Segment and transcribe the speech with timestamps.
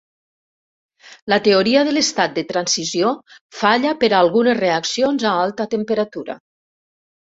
[1.33, 3.11] La teoria de l'estat de transició
[3.61, 6.39] falla per a algunes reaccions a alta temperatura.